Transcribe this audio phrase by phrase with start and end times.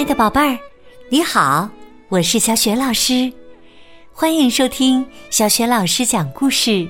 [0.00, 0.58] 亲爱的宝贝儿，
[1.10, 1.68] 你好，
[2.08, 3.30] 我是小雪老师，
[4.14, 6.88] 欢迎收听小雪老师讲故事，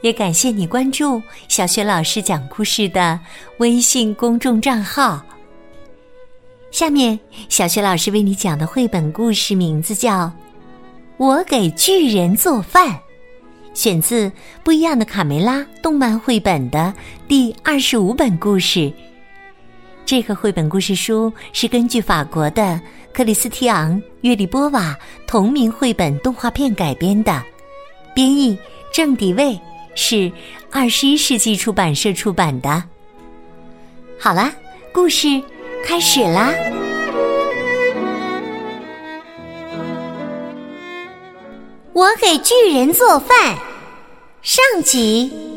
[0.00, 3.20] 也感谢你关注小雪老师讲故事的
[3.58, 5.22] 微信公众账号。
[6.70, 7.20] 下面，
[7.50, 10.24] 小雪老师为你讲的绘本故事名字叫
[11.18, 12.88] 《我给巨人做饭》，
[13.74, 14.30] 选自
[14.64, 16.94] 《不一样的卡梅拉》动漫绘本的
[17.28, 18.90] 第二十五本故事。
[20.10, 22.80] 这个绘本故事书是根据法国的
[23.12, 27.40] 克里斯提昂·约里波瓦同名绘本动画片改编的，
[28.12, 28.58] 编译
[28.92, 29.56] 郑迪卫，
[29.94, 30.32] 是
[30.68, 32.82] 二十一世纪出版社出版的。
[34.18, 34.52] 好啦，
[34.92, 35.40] 故事
[35.84, 36.52] 开始啦！
[41.92, 43.56] 我给巨人做饭，
[44.42, 45.49] 上集。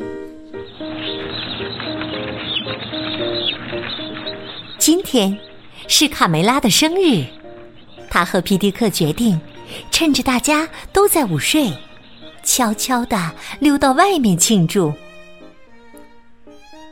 [5.14, 5.38] 天
[5.88, 7.24] 是卡梅拉的生日，
[8.10, 9.40] 他和皮迪克决定，
[9.92, 11.72] 趁着大家都在午睡，
[12.42, 14.92] 悄悄地溜到外面庆祝。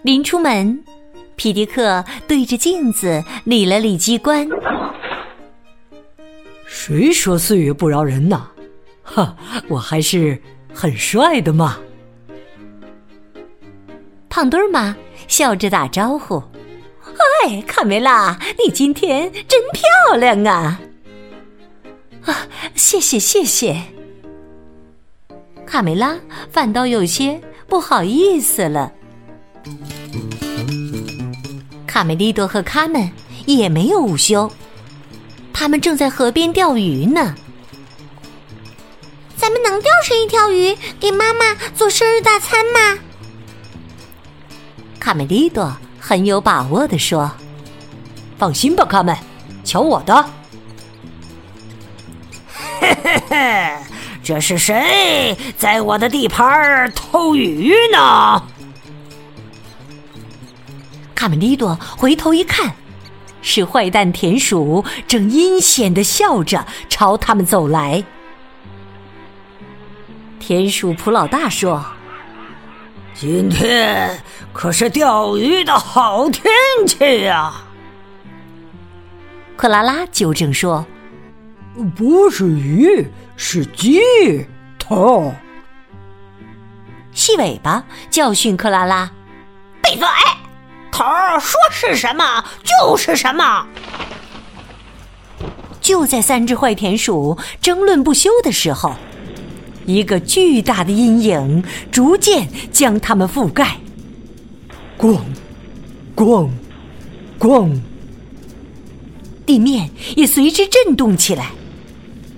[0.04, 0.84] 临出门，
[1.36, 4.48] 皮迪克对着镜子理了理机关。
[6.68, 8.48] 谁说岁月不饶人呢？
[9.02, 9.36] 哈，
[9.68, 10.40] 我还是
[10.72, 11.80] 很帅的嘛！
[14.30, 14.96] 胖墩儿妈
[15.28, 16.40] 笑着打招呼。
[17.44, 20.80] 哎，卡梅拉，你今天真漂亮啊！
[22.26, 23.82] 啊，谢谢谢谢。
[25.66, 26.16] 卡梅拉
[26.52, 28.92] 反倒有些不好意思了。
[31.88, 33.12] 卡梅利多和卡门
[33.48, 34.52] 也没有午休，
[35.52, 37.36] 他们正在河边钓鱼呢。
[39.36, 43.00] 咱们能钓上一条鱼给妈妈做生日大餐吗？
[45.00, 45.76] 卡梅利多。
[46.04, 47.32] 很有把握的说
[48.36, 49.16] ：“放心吧，卡门，
[49.64, 50.26] 瞧我的！”
[52.82, 53.78] 嘿嘿嘿，
[54.24, 58.44] 这是谁在我的地盘偷鱼呢？
[61.14, 62.74] 卡梅利多回头一看，
[63.44, 68.04] 是坏蛋田鼠正阴险的笑着朝他们走来。
[70.40, 71.86] 田鼠普老大说。
[73.14, 74.20] 今天
[74.52, 76.44] 可是钓鱼的好天
[76.88, 77.54] 气呀！
[79.56, 80.84] 克拉拉纠正说
[81.96, 84.02] ：“不是鱼，是鸡
[84.80, 85.32] 头。”
[87.14, 89.12] 细尾巴教训克拉拉
[89.84, 90.08] ：“闭嘴！
[90.92, 91.04] 头
[91.40, 93.68] 说是什么就是什么。”
[95.80, 98.96] 就在三只坏田鼠争论不休的时候。
[99.94, 103.78] 一个巨大的阴影逐渐将它们覆盖，
[104.98, 105.20] 咣，
[106.16, 106.50] 咣，
[107.40, 107.80] 咣，
[109.46, 111.52] 地面也随之震动起来。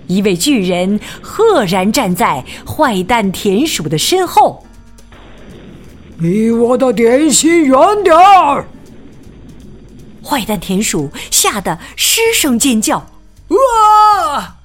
[0.07, 4.63] 一位巨人赫然站在坏蛋田鼠的身后，
[6.17, 8.67] 离我的点心远点儿！
[10.23, 12.97] 坏蛋田鼠吓得失声尖叫
[13.49, 14.57] ：“啊！”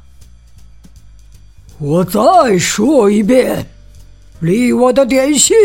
[1.81, 3.65] 我再说一遍，
[4.41, 5.57] 离我的点心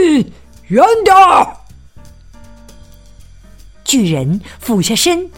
[0.68, 1.58] 远点儿！
[3.84, 5.32] 巨人俯下身，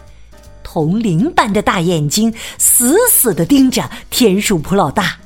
[0.62, 5.16] 铜铃般的大眼睛死死的盯着田鼠普老大。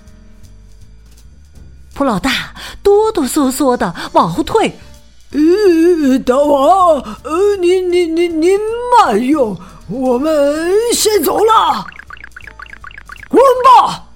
[1.94, 4.72] 普老大哆哆嗦嗦的往后退。
[5.33, 8.56] 呃，大王，呃，您您您您
[8.93, 9.59] 慢用，
[9.89, 11.84] 我们先走了。
[13.28, 14.09] 滚吧！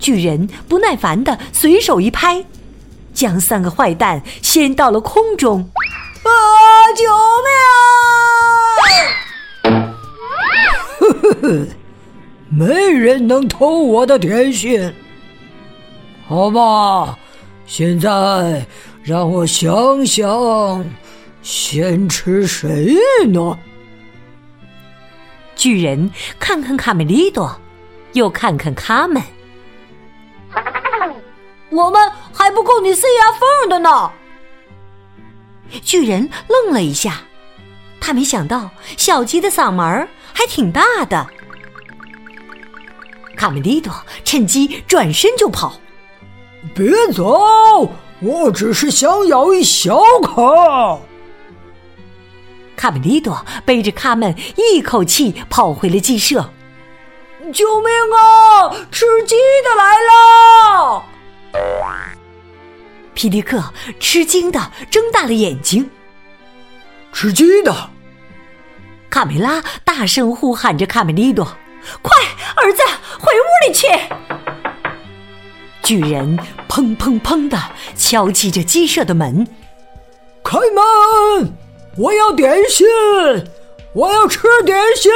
[0.00, 2.44] 巨人不耐烦的随手一拍，
[3.12, 5.70] 将三个坏蛋掀到了空中。
[6.22, 6.30] 啊！
[6.96, 7.04] 救
[7.44, 7.52] 命
[9.62, 9.64] 啊！
[10.98, 11.66] 呵呵呵，
[12.48, 14.92] 没人能偷我的甜心。
[16.26, 17.16] 好吧，
[17.66, 18.66] 现在
[19.02, 20.84] 让我想想，
[21.42, 22.96] 先吃谁
[23.28, 23.58] 呢？
[25.56, 27.58] 巨人看看卡梅利多，
[28.14, 29.22] 又看看他们。
[31.70, 34.10] 我们还不够你塞牙缝的呢！
[35.82, 37.22] 巨人愣了一下，
[38.00, 41.26] 他没想到小鸡的嗓门还挺大的。
[43.36, 43.92] 卡梅利多
[44.24, 45.74] 趁机转身就跑，
[46.74, 47.90] 别走，
[48.20, 51.00] 我只是想咬一小口。
[52.76, 56.50] 卡梅利多背着卡门一口气跑回了鸡舍。
[57.52, 58.70] 救命啊！
[58.90, 61.04] 吃鸡的来了！
[63.20, 63.62] 皮迪克
[63.98, 64.58] 吃惊的
[64.90, 65.90] 睁大了眼睛。
[67.12, 67.90] 吃鸡的，
[69.10, 71.44] 卡梅拉大声呼喊着卡梅利多
[72.00, 72.10] ：“快，
[72.56, 72.82] 儿子，
[73.18, 73.86] 回屋里去！”
[75.84, 77.58] 巨人砰砰砰的
[77.94, 79.46] 敲击着鸡舍的门
[80.42, 81.52] ：“开门！
[81.98, 82.86] 我要点心，
[83.92, 85.12] 我要吃点心！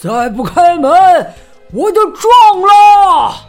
[0.00, 1.34] 再不开门，
[1.72, 2.30] 我就撞
[2.60, 3.46] 了！”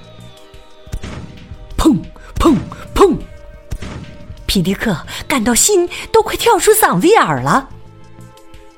[4.55, 4.97] 皮迪克
[5.27, 7.67] 感到心都快跳出嗓子眼儿了。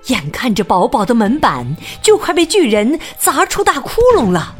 [0.07, 4.55] 眼看着薄薄的门板就快被巨人砸出大窟窿了，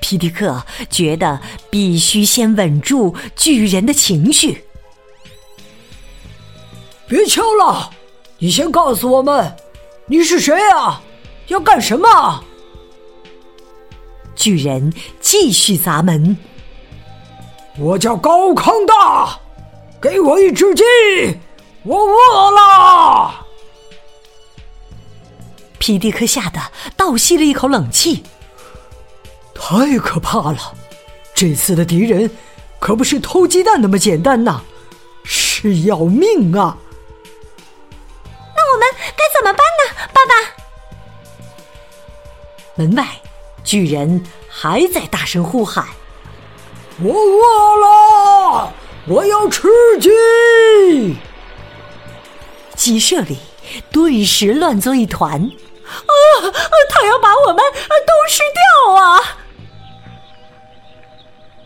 [0.00, 4.64] 皮迪克觉得必须先稳住巨人的情绪。
[7.06, 7.90] 别敲了，
[8.38, 9.54] 你先告诉我们，
[10.06, 11.02] 你是谁啊？
[11.48, 12.42] 要干什么？
[14.34, 14.90] 巨人
[15.20, 16.34] 继续砸门。
[17.76, 19.38] 我叫高康大，
[20.08, 20.84] 给我一只鸡，
[21.82, 23.44] 我饿了。
[25.80, 26.60] 皮迪克吓得
[26.96, 28.22] 倒吸了一口冷气。
[29.52, 30.74] 太可怕了！
[31.34, 32.30] 这次的敌人
[32.78, 34.62] 可不是偷鸡蛋那么简单呐，
[35.24, 36.78] 是要命啊！
[38.54, 38.86] 那我们
[39.16, 39.82] 该怎么办呢，
[40.14, 40.34] 爸爸？
[42.76, 43.20] 门外，
[43.64, 45.84] 巨人还在大声呼喊
[47.02, 47.86] ：“我饿了，
[49.06, 49.68] 我要吃
[50.00, 51.16] 鸡！”
[52.74, 53.38] 鸡舍里
[53.90, 55.50] 顿时乱作一团。
[55.86, 56.12] 啊！
[56.88, 57.58] 他要把我们
[58.06, 59.20] 都吃掉啊！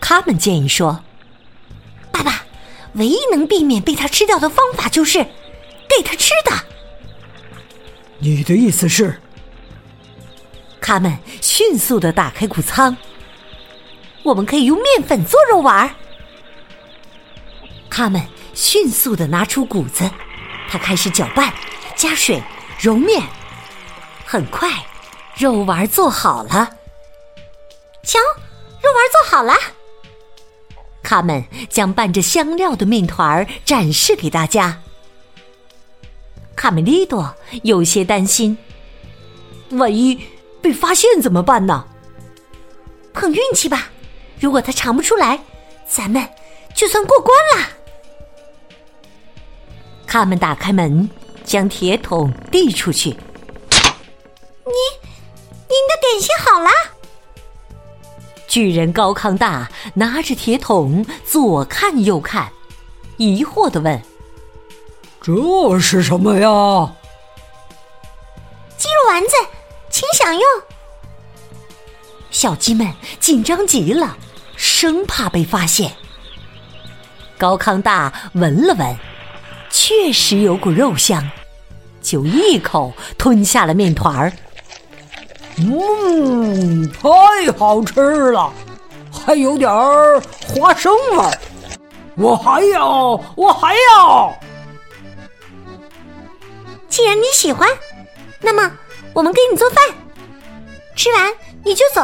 [0.00, 1.02] 他们建议说
[2.12, 2.44] ：“爸爸，
[2.94, 5.24] 唯一能避免被他吃掉的方法就是
[5.88, 6.52] 给他吃的。”
[8.18, 9.18] 你的意思是？
[10.82, 12.96] 他们迅速的打开谷仓，
[14.22, 15.94] 我们可以用面粉做肉丸。
[17.90, 18.22] 他们
[18.54, 20.08] 迅速的拿出谷子，
[20.70, 21.52] 他开始搅拌、
[21.94, 22.42] 加水、
[22.78, 23.22] 揉面。
[24.24, 24.70] 很快，
[25.36, 26.70] 肉丸做好了。
[28.02, 28.18] 瞧，
[28.80, 29.52] 肉丸做好了。
[31.02, 34.80] 他们将拌着香料的面团展示给大家。
[36.54, 38.56] 卡梅利多有些担心，
[39.70, 40.24] 万一
[40.62, 41.86] 被发现怎么办呢？
[43.12, 43.88] 碰运气吧，
[44.38, 45.40] 如果他尝不出来，
[45.88, 46.26] 咱们
[46.74, 47.68] 就算过关了。
[50.10, 51.08] 他们打开门，
[51.44, 53.10] 将铁桶递出去。
[53.10, 54.74] 你，
[55.68, 56.68] 您的点心好了。
[58.48, 62.50] 巨人高康大拿着铁桶左看右看，
[63.18, 64.02] 疑惑的问
[65.22, 66.48] ：“这是什么呀？”
[68.76, 69.30] 鸡肉丸子，
[69.90, 70.42] 请享用。
[72.32, 74.16] 小鸡们紧张极了，
[74.56, 75.92] 生怕被发现。
[77.38, 78.96] 高康大闻了闻，
[79.82, 81.26] 确实有股肉香，
[82.02, 84.30] 就一口吞下了面团儿。
[85.56, 88.52] 嗯，太好吃了，
[89.10, 91.32] 还有点儿花生味儿。
[92.14, 94.38] 我还要，我还要。
[96.90, 97.66] 既然你喜欢，
[98.42, 98.70] 那么
[99.14, 99.82] 我们给你做饭，
[100.94, 101.32] 吃完
[101.64, 102.02] 你就走，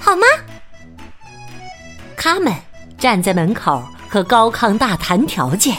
[0.00, 0.26] 好吗？
[2.16, 2.50] 他们
[2.96, 5.76] 站在门口和高康大谈条件。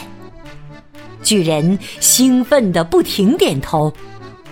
[1.24, 3.92] 巨人兴奋的不停点头：“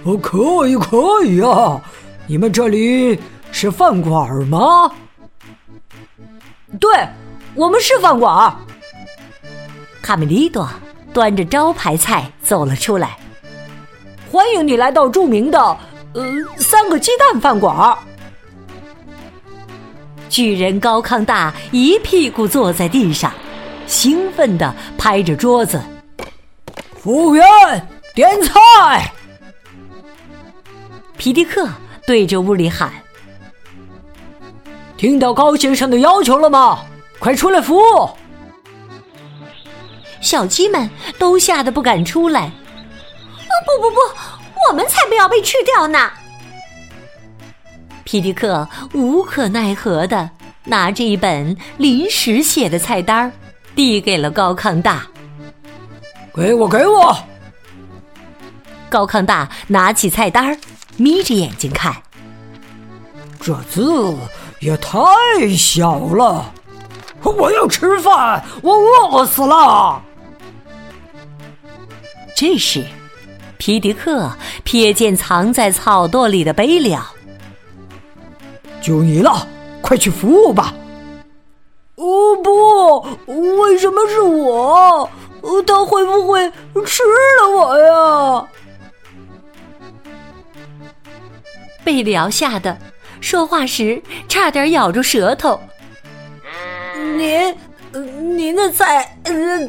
[0.03, 1.81] 哦，可以，可以啊。”
[2.27, 3.19] 你们这里
[3.51, 4.91] 是饭馆吗？
[6.81, 6.91] 对，
[7.55, 8.57] 我们是饭馆。
[10.01, 10.67] 卡梅利多
[11.13, 13.19] 端着招牌菜走了出来，
[14.31, 15.61] 欢迎你来到著名的
[16.15, 16.25] 呃
[16.57, 17.97] 三个鸡蛋饭馆。
[20.31, 23.31] 巨人高康大一屁股坐在地上，
[23.87, 25.79] 兴奋的拍着桌子
[27.03, 27.45] ：“服务员，
[28.15, 29.13] 点菜！”
[31.19, 31.69] 皮迪克。
[32.05, 32.93] 对着屋里喊
[34.99, 36.81] ：“听到高先生的要求了吗？
[37.21, 38.11] 快出来服务！”
[40.21, 40.91] 小鸡们
[41.21, 42.41] 都吓得不敢出来。
[42.41, 44.01] 啊，不不不，
[44.69, 46.11] 我们才不要被吃掉呢！
[48.03, 50.29] 皮迪克无可奈何的
[50.65, 53.33] 拿着一本临时写的菜单
[53.77, 55.07] 递给了高康大
[56.35, 57.17] ：“给我，给我！”
[58.89, 60.59] 高康大拿起菜单
[60.97, 61.95] 眯着眼睛看，
[63.41, 64.15] 这字
[64.61, 64.97] 也太
[65.57, 66.53] 小了。
[67.23, 70.03] 我要吃饭，我饿死了。
[72.35, 72.85] 这时，
[73.59, 74.31] 皮迪克
[74.65, 77.07] 瞥见藏在草垛里的杯了，
[78.81, 79.47] 就你了，
[79.81, 80.75] 快去服务吧。
[81.95, 83.01] 哦不，
[83.61, 85.09] 为什么是我？
[85.67, 86.51] 他会不会
[86.85, 87.03] 吃
[87.41, 88.49] 了我呀？
[91.85, 92.79] 贝利奥吓得
[93.21, 95.61] 说话时差点咬住舌头。
[97.17, 97.57] 您，
[98.37, 99.19] 您的菜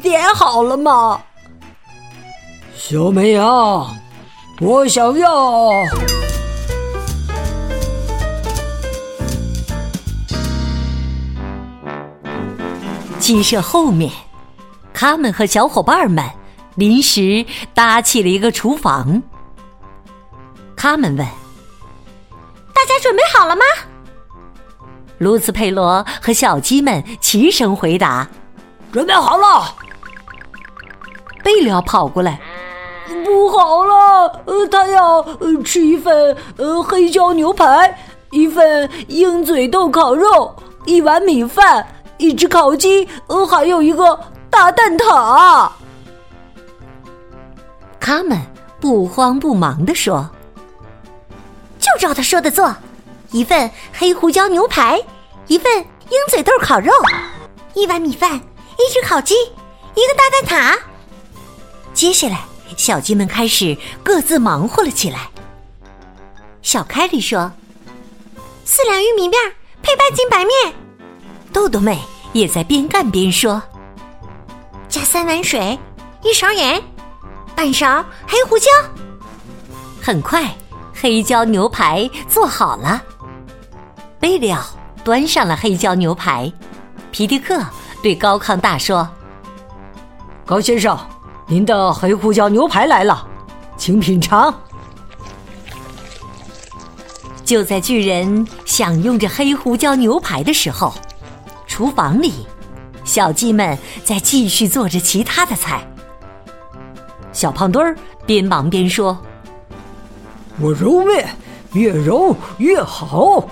[0.02, 1.20] 点好了吗？
[2.76, 3.96] 小绵羊，
[4.60, 5.70] 我想要。
[13.18, 14.12] 鸡舍后面，
[14.94, 16.24] 他们和小伙伴们
[16.76, 19.20] 临时搭起了一个厨房。
[20.76, 21.26] 他们问
[22.72, 23.62] ：“大家准备好了吗？”
[25.18, 28.26] 卢茨佩罗和小鸡们齐声回答
[28.92, 29.74] ：“准备好了。”
[31.42, 32.40] 贝利奥跑过来
[33.24, 35.22] ：“不好了，呃，他要
[35.64, 37.98] 吃一份呃黑椒牛排，
[38.30, 40.54] 一份鹰嘴豆烤肉，
[40.86, 41.86] 一碗米饭。”
[42.16, 44.18] 一只烤鸡，呃，还有一个
[44.54, 45.72] 大蛋挞。
[47.98, 48.40] 他们
[48.80, 50.30] 不慌不忙的说
[51.80, 52.72] ：“就照他说的做，
[53.32, 55.02] 一份黑胡椒牛排，
[55.48, 56.92] 一份鹰嘴豆烤肉，
[57.74, 60.78] 一碗米饭，一只烤鸡，一个大蛋挞。”
[61.92, 62.44] 接下来，
[62.76, 65.30] 小鸡们开始各自忙活了起来。
[66.62, 67.50] 小凯莉说
[68.64, 70.72] ：“四两玉米面配半斤白面。”
[71.52, 72.00] 豆豆妹
[72.32, 73.60] 也在边干边说
[75.04, 75.78] ：“三碗水，
[76.22, 76.82] 一勺盐，
[77.54, 78.66] 半勺黑胡椒。”
[80.02, 80.50] 很快，
[80.94, 83.02] 黑椒牛排做好了。
[84.18, 84.64] 贝利奥
[85.04, 86.50] 端上了黑椒牛排，
[87.10, 87.62] 皮迪克
[88.02, 89.06] 对高康大说
[90.46, 90.98] ：“高先生，
[91.46, 93.26] 您的黑胡椒牛排来了，
[93.76, 94.52] 请品尝。”
[97.44, 100.94] 就在巨人享用着黑胡椒牛排的时候。
[101.66, 102.46] 厨房里，
[103.04, 105.86] 小鸡们在继续做着其他的菜。
[107.32, 107.96] 小胖墩儿
[108.26, 109.16] 边忙边说
[110.58, 111.28] ：“我揉面，
[111.72, 113.48] 越揉越好。”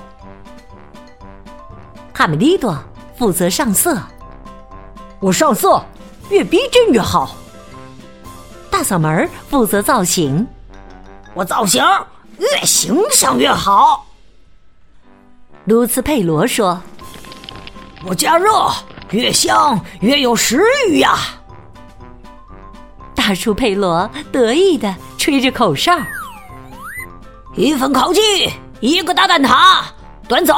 [2.12, 2.76] 卡梅利多
[3.16, 4.00] 负责上色，
[5.20, 5.84] 我上色
[6.30, 7.36] 越逼真越好。
[8.70, 10.46] 大嗓门负责造型，
[11.34, 11.84] 我造型
[12.38, 14.06] 越形象越好。
[15.66, 16.80] 卢茨佩罗说。
[18.04, 18.50] 我加热
[19.12, 21.16] 越香越有食欲呀！
[23.14, 25.96] 大叔佩罗得意的吹着口哨。
[27.54, 28.20] 一份烤鸡，
[28.80, 29.82] 一个大蛋挞，
[30.26, 30.54] 端走。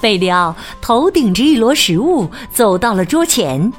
[0.00, 3.72] 贝利奥头顶着一摞食物走到了桌前。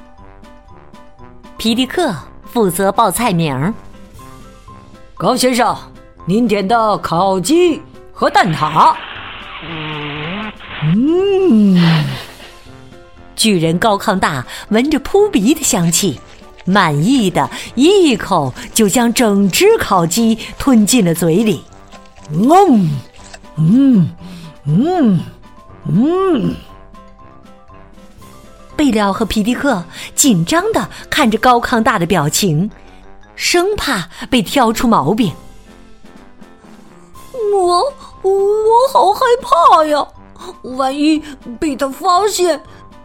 [1.57, 3.73] 皮迪克负责报菜名。
[5.15, 5.77] 高先生，
[6.25, 7.81] 您点的烤鸡
[8.13, 8.95] 和蛋挞。
[9.63, 10.20] 嗯，
[13.35, 16.19] 巨人高康大闻着扑鼻的香气，
[16.65, 21.63] 满意的一口就将整只烤鸡吞进了嘴里。
[22.31, 22.89] 嗯，
[23.57, 24.09] 嗯，
[24.65, 25.19] 嗯，
[25.87, 26.55] 嗯。
[28.75, 29.83] 贝利奥和皮迪克
[30.15, 32.69] 紧张的看着高康大的表情，
[33.35, 35.31] 生怕被挑出毛病。
[37.53, 37.83] 我
[38.23, 38.31] 我
[38.93, 40.07] 好害怕呀！
[40.77, 41.19] 万一
[41.59, 42.61] 被他发现，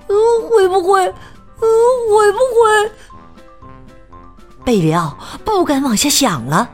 [0.09, 0.15] 呃，
[0.49, 1.01] 会不会？
[1.07, 1.67] 呃，
[2.11, 2.91] 会不会？
[4.65, 6.69] 贝里奥不敢往下想了。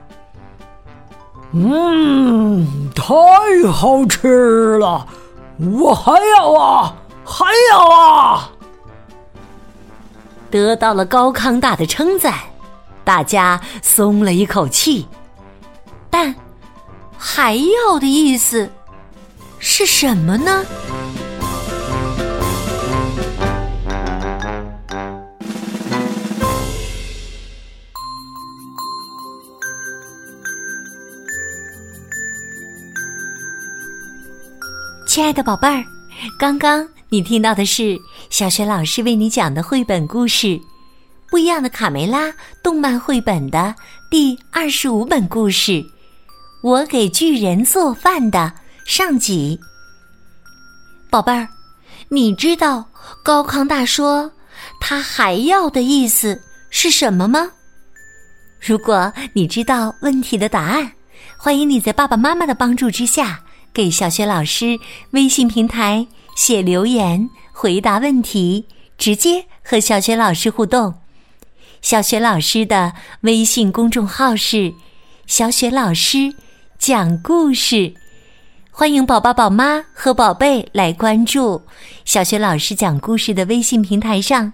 [1.52, 3.04] 嗯，太
[3.70, 5.06] 好吃了！
[5.80, 8.50] 我还要啊，还要啊！
[10.50, 12.34] 得到了高康大的称赞，
[13.04, 15.06] 大家松了一口气。
[16.08, 16.34] 但
[17.16, 18.70] 还要的意思。
[19.64, 20.64] 是什么呢？
[35.06, 35.84] 亲爱的宝贝儿，
[36.36, 37.96] 刚刚你听到的是
[38.30, 40.46] 小雪老师为你讲的绘本故事
[41.30, 42.26] 《不一样的卡梅拉》
[42.64, 43.72] 动漫绘本的
[44.10, 45.84] 第二十五本故事。
[46.64, 48.52] 我给巨人做饭的。
[48.94, 49.58] 上集，
[51.08, 51.48] 宝贝儿，
[52.10, 52.84] 你知道
[53.24, 54.30] 高康大说
[54.82, 57.52] 他还要的意思是什么吗？
[58.60, 60.92] 如果你知道问题的答案，
[61.38, 63.40] 欢迎你在爸爸妈妈的帮助之下，
[63.72, 64.78] 给小雪老师
[65.12, 66.06] 微信平台
[66.36, 68.66] 写留言回答问题，
[68.98, 70.92] 直接和小雪老师互动。
[71.80, 74.74] 小雪老师的微信公众号是
[75.26, 76.34] “小雪老师
[76.78, 77.94] 讲故事”。
[78.74, 81.60] 欢迎宝宝、宝妈和宝贝来关注
[82.06, 84.50] 小学老师讲故事的微信平台上，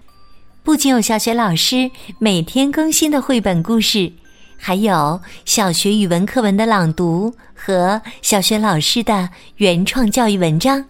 [0.64, 4.12] 不仅有小学老师每天更新的绘本故事，
[4.56, 10.84] 还有小学语文课文的朗读和小学老师的原创教育文章。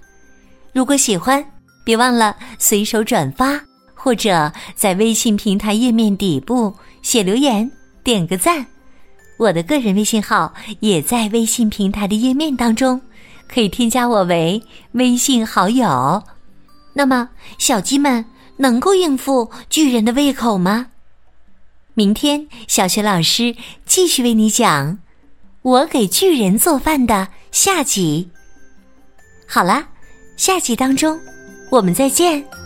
[0.72, 1.44] 如果喜欢，
[1.84, 3.60] 别忘了随手转发，
[3.94, 7.70] 或者在微信平台页面底部写留言，
[8.02, 8.66] 点个赞。
[9.36, 13.00] 我的个人微信号也在微信平台的页面当中，
[13.52, 14.62] 可以添加我为
[14.92, 16.22] 微信好友。
[16.92, 18.24] 那么，小鸡们
[18.58, 20.88] 能够应付巨人的胃口吗？
[21.94, 24.92] 明天，小学老师继续为你讲
[25.62, 28.30] 《我给巨人做饭》的下集。
[29.46, 29.88] 好啦，
[30.36, 31.18] 下集当中
[31.70, 32.57] 我们再见。